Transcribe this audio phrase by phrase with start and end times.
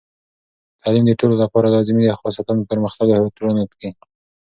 [0.81, 3.89] تعلیم د ټولو لپاره لازمي دی، خاصتاً پرمختللو ټولنو کې.